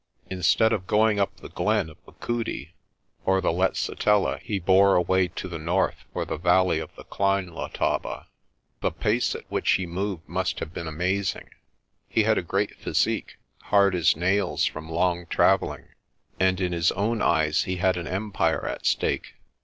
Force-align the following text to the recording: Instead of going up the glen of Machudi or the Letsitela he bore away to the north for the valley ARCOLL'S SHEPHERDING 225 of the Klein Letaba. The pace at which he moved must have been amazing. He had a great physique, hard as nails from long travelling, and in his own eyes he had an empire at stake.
Instead 0.31 0.73
of 0.73 0.87
going 0.87 1.19
up 1.19 1.35
the 1.35 1.49
glen 1.49 1.87
of 1.87 1.95
Machudi 2.07 2.73
or 3.23 3.39
the 3.39 3.51
Letsitela 3.51 4.39
he 4.39 4.57
bore 4.57 4.95
away 4.95 5.27
to 5.27 5.47
the 5.47 5.59
north 5.59 6.05
for 6.11 6.25
the 6.25 6.37
valley 6.37 6.81
ARCOLL'S 6.81 7.05
SHEPHERDING 7.07 7.49
225 7.53 7.63
of 7.63 7.99
the 8.01 8.01
Klein 8.01 8.01
Letaba. 8.01 8.25
The 8.79 8.91
pace 8.91 9.35
at 9.35 9.51
which 9.51 9.73
he 9.73 9.85
moved 9.85 10.27
must 10.27 10.57
have 10.59 10.73
been 10.73 10.87
amazing. 10.87 11.49
He 12.09 12.23
had 12.23 12.39
a 12.39 12.41
great 12.41 12.73
physique, 12.79 13.37
hard 13.65 13.93
as 13.93 14.15
nails 14.15 14.65
from 14.65 14.89
long 14.89 15.27
travelling, 15.27 15.89
and 16.39 16.59
in 16.59 16.71
his 16.71 16.91
own 16.93 17.21
eyes 17.21 17.65
he 17.65 17.75
had 17.75 17.95
an 17.95 18.07
empire 18.07 18.65
at 18.67 18.87
stake. 18.87 19.35